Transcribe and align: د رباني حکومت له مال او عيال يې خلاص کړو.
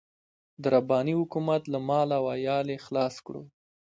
د 0.61 0.63
رباني 0.75 1.13
حکومت 1.19 1.61
له 1.73 1.79
مال 1.87 2.09
او 2.19 2.23
عيال 2.33 2.67
يې 2.73 2.77
خلاص 2.85 3.15
کړو. 3.25 3.43